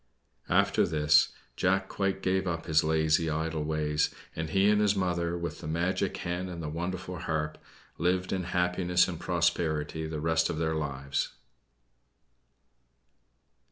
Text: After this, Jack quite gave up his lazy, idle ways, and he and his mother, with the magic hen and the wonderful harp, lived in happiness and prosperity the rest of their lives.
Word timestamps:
After 0.49 0.83
this, 0.83 1.29
Jack 1.55 1.87
quite 1.87 2.23
gave 2.23 2.47
up 2.47 2.65
his 2.65 2.83
lazy, 2.83 3.29
idle 3.29 3.63
ways, 3.63 4.09
and 4.35 4.49
he 4.49 4.67
and 4.67 4.81
his 4.81 4.95
mother, 4.95 5.37
with 5.37 5.59
the 5.59 5.67
magic 5.67 6.17
hen 6.17 6.49
and 6.49 6.59
the 6.59 6.69
wonderful 6.69 7.19
harp, 7.19 7.59
lived 7.99 8.33
in 8.33 8.45
happiness 8.45 9.07
and 9.07 9.19
prosperity 9.19 10.07
the 10.07 10.19
rest 10.19 10.49
of 10.49 10.57
their 10.57 10.73
lives. 10.73 11.29